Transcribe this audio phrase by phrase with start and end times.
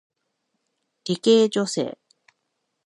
[1.03, 1.95] 理系女性